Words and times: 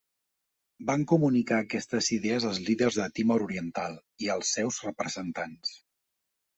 Van 0.89 1.03
comunicar 1.11 1.59
aquestes 1.65 2.09
idees 2.17 2.49
als 2.53 2.63
líders 2.71 2.99
de 3.03 3.07
Timor 3.21 3.47
Oriental 3.51 4.01
i 4.27 4.35
als 4.39 4.59
seus 4.59 4.85
representants. 4.91 5.81